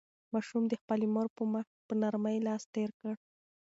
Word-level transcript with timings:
ماشوم 0.33 0.63
د 0.67 0.73
خپلې 0.81 1.05
مور 1.13 1.27
په 1.37 1.43
مخ 1.53 1.67
په 1.87 1.93
نرمۍ 2.01 2.37
لاس 2.47 2.63
تېر 2.73 2.89
کړ. 2.99 3.13